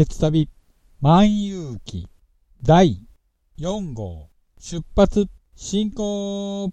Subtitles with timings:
[0.00, 0.48] 鉄旅
[1.00, 2.08] 万有記
[2.64, 3.02] 第
[3.58, 6.72] 4号出発進行。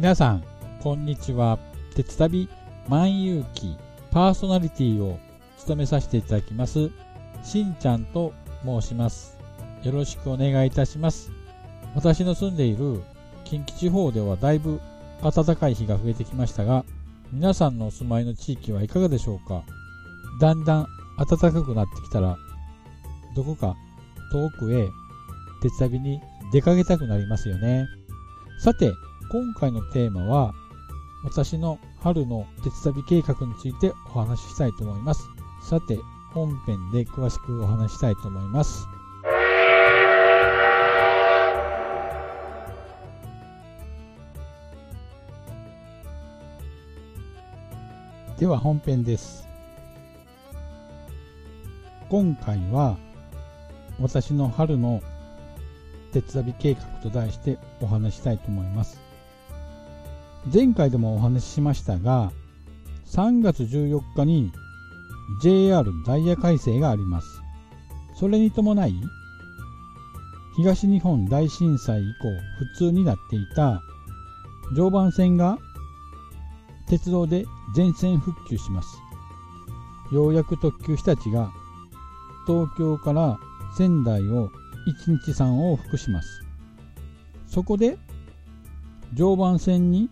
[0.00, 0.44] 皆さん、
[0.82, 1.58] こんにちは。
[1.94, 2.48] 鉄旅
[2.88, 3.76] 万有記
[4.10, 5.18] パーソナリティを
[5.58, 6.90] 務めさせていただきます、
[7.44, 8.32] しんちゃんと
[8.64, 9.36] 申します。
[9.82, 11.30] よろしくお願いいたします。
[11.94, 13.02] 私の住んでいる
[13.44, 14.80] 近畿地方ではだいぶ
[15.22, 16.86] 暖かい日が増えてきましたが、
[17.30, 19.64] 皆さんのお住まいの地域はいかがでしょうか？
[20.40, 20.86] だんだん
[21.18, 22.38] 暖かくなってきたら、
[23.36, 23.76] どこか
[24.32, 24.88] 遠くへ
[25.60, 26.22] 鉄旅に
[26.54, 27.86] 出かけたくなりますよね。
[28.60, 28.94] さて、
[29.30, 30.52] 今回のテーマは、
[31.22, 35.28] 私の春の鉄旅計画についてお話ししたいと思います。
[35.62, 36.00] さて、
[36.32, 38.88] 本編で詳しくお話したいと思います。
[48.36, 49.46] では本編です。
[52.08, 52.98] 今回は
[54.00, 55.00] 私の春の
[56.10, 59.09] 鉄旅計画と題してお話したいと思います。
[60.46, 62.32] 前回でもお話ししましたが、
[63.06, 64.52] 3月14日に
[65.42, 67.42] JR ダイヤ改正があります。
[68.14, 68.94] それに伴い、
[70.56, 73.82] 東日本大震災以降普通になっていた
[74.74, 75.58] 常磐線が
[76.88, 78.98] 鉄道で全線復旧します。
[80.12, 81.52] ようやく特急日立が
[82.46, 83.38] 東京から
[83.76, 84.50] 仙台を
[85.06, 86.42] 1日3往復します。
[87.46, 87.98] そこで
[89.12, 90.08] 常磐線に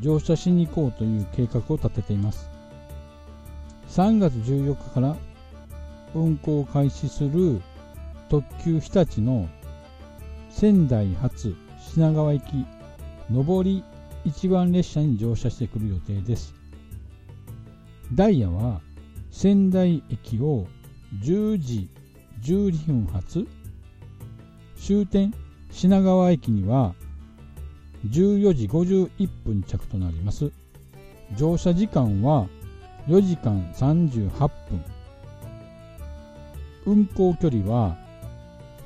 [0.00, 2.50] 乗車しに行こうという計画を立てています。
[3.88, 5.16] 3月14日から
[6.14, 7.60] 運行を開始する
[8.28, 9.48] 特急日立の
[10.48, 12.66] 仙台発品川行き
[13.32, 13.84] 上り
[14.24, 16.54] 一番列車に乗車してくる予定です。
[18.14, 18.80] ダイヤは
[19.30, 20.66] 仙台駅を
[21.22, 21.88] 10時
[22.42, 23.46] 12分発
[24.76, 25.32] 終点
[25.70, 26.94] 品川駅には
[28.06, 30.50] 14時51分着となります。
[31.36, 32.48] 乗車時間は
[33.08, 34.50] 4時間38分。
[36.86, 37.96] 運行距離は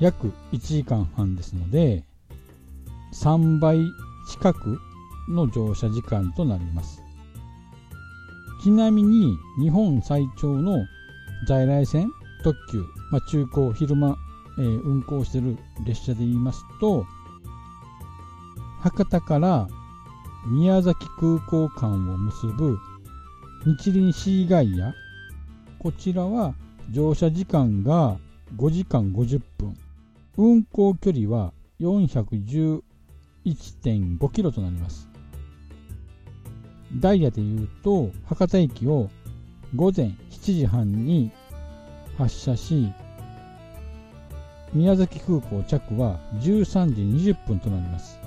[0.00, 2.02] 約1時間半ですので、
[3.12, 3.78] 3倍
[4.28, 4.80] 近く
[5.28, 7.02] の乗車時間となります。
[8.62, 10.86] ちなみに日本最長の
[11.46, 12.10] 在来線
[12.42, 14.16] 特急、まあ、中高昼間、
[14.58, 17.06] えー運行している列車で言いますと
[18.80, 19.68] 博多から
[20.46, 22.78] 宮崎空港間を結ぶ
[23.64, 24.94] 日輪シーガイア。
[25.78, 26.54] こちらは
[26.90, 28.18] 乗車時間が
[28.56, 29.74] 5時間50分。
[30.36, 35.08] 運行距離は411.5キロとなります。
[36.96, 39.10] ダイヤでいうと博多駅を
[39.74, 41.30] 午前7時半に
[42.16, 42.92] 発車し
[44.72, 48.18] 宮崎空港着は13時20分となります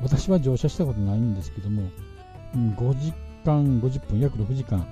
[0.00, 1.88] 私は乗車したことないんですけども
[2.54, 3.12] 5時
[3.44, 4.86] 間50分、約6時間、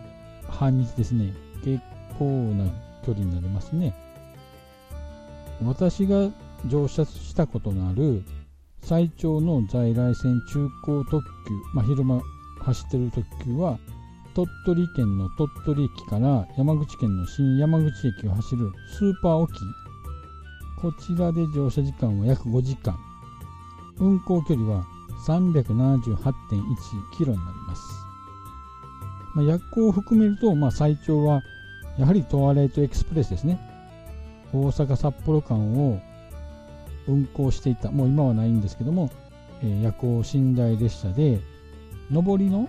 [0.48, 1.32] 半日ですね。
[1.64, 1.80] 結
[2.18, 2.64] 構な
[3.04, 3.94] 距離になりますね。
[5.62, 6.30] 私が
[6.66, 8.24] 乗車したことのある
[8.82, 12.20] 最長の在来線中高特急、まあ、昼間
[12.60, 13.78] 走ってる特急は
[14.34, 19.52] 鳥取県の鳥取駅から山口県の新山口駅を走るスーパー沖
[20.80, 22.98] こちらで乗車時間は約5時間。
[24.00, 24.86] 運行距離は
[25.26, 26.36] 378.1
[27.16, 27.82] キロになります、
[29.34, 31.42] まあ、夜行を含めると、まあ、最長は
[31.98, 33.60] やはりトワレイトエクスプレスですね。
[34.52, 36.00] 大阪札幌間を
[37.06, 39.10] 運行していたもう今はないんですけども、
[39.62, 41.40] えー、夜行寝台列車で
[42.10, 42.68] 上りの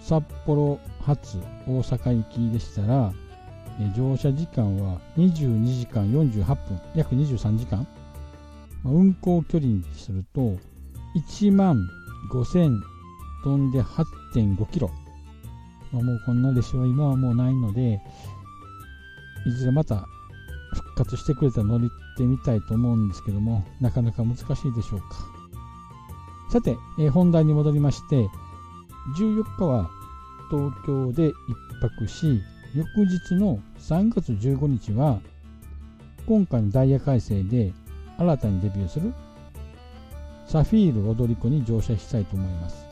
[0.00, 3.12] 札幌発大阪行きでしたら、
[3.80, 7.86] えー、乗車時間は22時間48分約23時間、
[8.82, 10.56] まあ、運行距離にすると
[11.16, 11.88] 1万
[12.32, 12.80] 5000
[13.42, 14.90] 飛んで8.5キロ、
[15.92, 18.00] まあ、もうこんな列車は今はもうないので
[19.46, 20.06] いずれまた
[21.00, 21.80] 活してくれたら乗っ
[22.16, 25.06] てみたいと思うんですけどもなかなか難しいでしょうか。
[26.52, 28.28] さて、えー、本題に戻りまして
[29.16, 29.88] 14日は
[30.50, 31.34] 東京で1
[31.80, 32.42] 泊し
[32.74, 35.20] 翌日の3月15日は
[36.26, 37.72] 今回のダイヤ改正で
[38.18, 39.14] 新たにデビューする
[40.46, 42.86] サフィール踊り子に乗車したいと思います。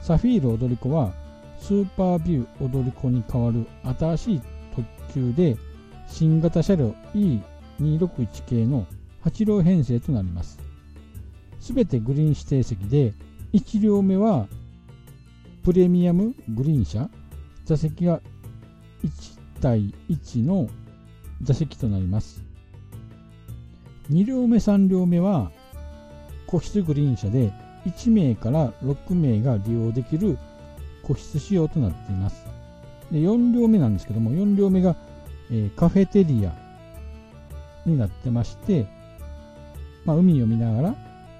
[0.00, 1.12] サフィール踊り子は
[1.58, 3.66] スーパービュー踊り子に代わる
[3.98, 4.42] 新しい
[4.74, 5.56] 特急で
[6.08, 8.86] 新型車両 E261 系の
[9.24, 10.58] 8両編成となります。
[11.60, 13.12] すべてグリーン指定席で、
[13.52, 14.46] 1両目は
[15.62, 17.10] プレミアムグリーン車、
[17.64, 18.20] 座席が
[19.04, 20.68] 1対1の
[21.42, 22.42] 座席となります。
[24.10, 25.50] 2両目、3両目は
[26.46, 27.52] 個室グリーン車で
[27.84, 30.38] 1名から6名が利用できる
[31.02, 32.46] 個室仕様となっています。
[33.10, 34.96] で4両目なんですけども、4両目が
[35.50, 36.52] え、カフェテリア
[37.84, 38.86] になってまして、
[40.04, 40.96] まあ、海を見ながら、ま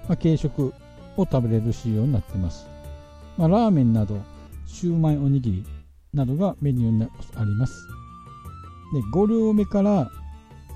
[0.09, 0.73] あ、軽食
[1.17, 2.67] を食べれる仕様になってます。
[3.37, 4.21] まあ、ラーメンなど、
[4.65, 5.65] シューマイおにぎり
[6.13, 7.03] などがメニューに
[7.35, 7.87] あります。
[8.93, 10.09] で5両目から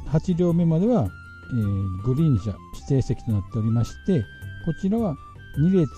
[0.09, 1.09] 8両目までは、
[1.51, 4.23] えー、グリーン車指定席となっておりまして、
[4.65, 5.15] こちらは
[5.59, 5.89] 2列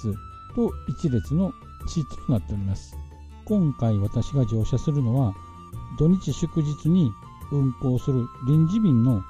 [0.55, 1.51] と1列の
[1.87, 2.95] シートとなっております。
[3.45, 5.33] 今回私が乗車するのは、
[5.97, 7.11] 土日祝日に
[7.51, 9.21] 運行する臨時便の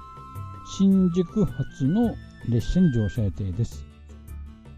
[0.78, 2.16] 新宿発の
[2.50, 3.86] 列車に乗車予定です。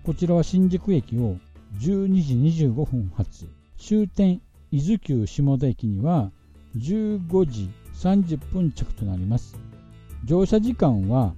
[0.03, 1.37] こちらは新宿駅を
[1.79, 3.47] 12時25分発、
[3.77, 4.41] 終点
[4.71, 6.31] 伊豆急下田駅には
[6.77, 9.57] 15時30分着となります。
[10.25, 11.33] 乗車時間は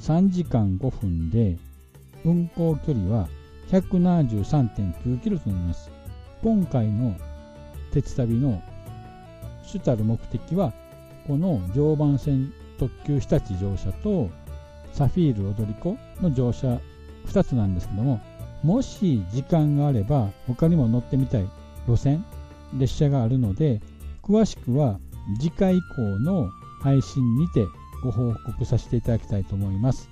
[0.00, 1.58] 3時間5分で、
[2.24, 3.28] 運行距離は
[3.70, 5.90] 173.9キロとなります。
[6.42, 7.16] 今回の
[7.92, 8.62] 鉄旅の
[9.66, 10.72] 主たる目的は
[11.26, 14.30] この常磐線特急日立乗車と
[14.92, 16.80] サフィール踊り子の乗車
[17.26, 18.20] 2つなんですけども
[18.62, 21.48] もし時間があれば他にも乗ってみたい
[21.86, 22.24] 路線
[22.74, 23.80] 列車があるので
[24.22, 24.98] 詳しくは
[25.38, 26.48] 次回以降の
[26.82, 27.66] 配信にて
[28.02, 30.08] ご報告させていただきたいと思います。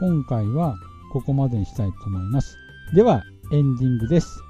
[0.00, 0.76] 今回は
[1.12, 2.56] ここまでにしたいと思います。
[2.94, 4.40] ではエンディングです。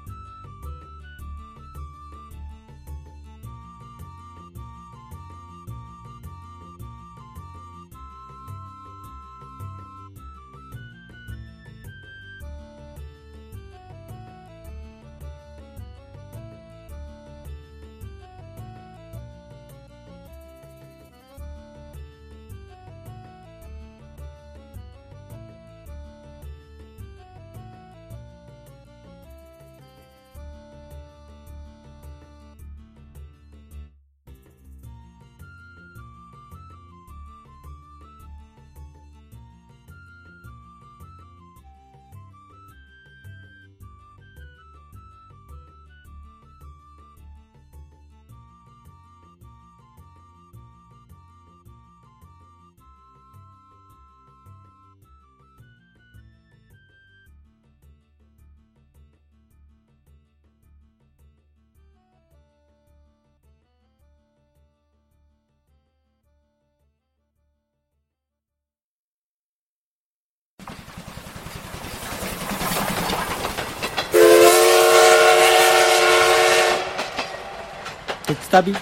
[78.31, 78.73] 鉄旅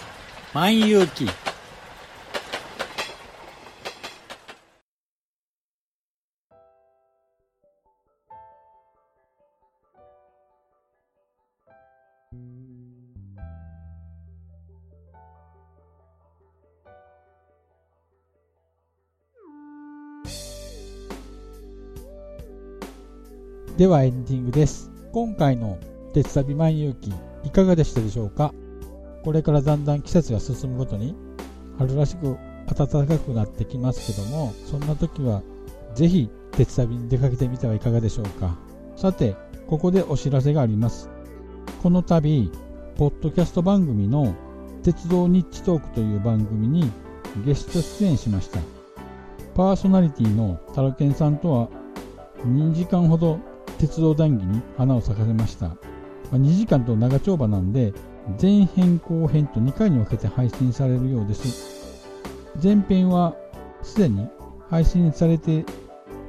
[0.53, 1.27] 万有記。
[23.75, 24.91] ではエンディングです。
[25.11, 25.79] 今回の
[26.13, 27.11] 鉄旅万有記
[27.43, 28.53] いかがでしたでしょうか？
[29.23, 31.15] これからだんだん季節が進むごとに
[31.77, 35.41] 春らしく暖かくなってきますけどもそんな時は
[35.95, 38.57] ぜひ鉄旅に出かけてみてはいかがでしょうか。
[38.95, 39.35] さて
[39.67, 41.09] ここでお知らせがあります。
[41.81, 42.51] この度
[42.97, 44.35] ポッドキャスト番組の
[44.83, 46.91] 鉄道ニッチトークという番組に
[47.45, 48.59] ゲスト出演しました。
[49.55, 51.69] パーソナリティのタロケンさんとは
[52.45, 53.39] 2時間ほど
[53.77, 55.75] 鉄道談義に花を咲かせました。
[56.31, 57.93] 2時間と長丁場なんで
[58.41, 62.05] 前編後編と2回に分けて配信されるようです。
[62.62, 63.36] 前編は
[63.81, 64.27] すでに
[64.69, 65.65] 配信されて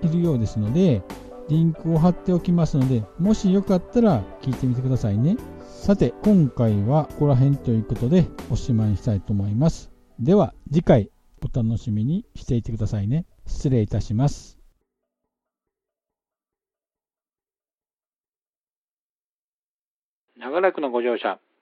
[0.02, 1.02] いるようですので
[1.48, 5.36] リンクを貼っておきますのでもしよかったら聞いてみてくださいね。
[5.66, 9.90] さて今回はここら辺ということでおしまいにしたいと思います。
[10.18, 11.10] では次回
[11.42, 13.26] お楽しみにしていてくださいね。
[13.46, 14.58] 失礼いたします。
[20.36, 21.38] 長らくのご乗車、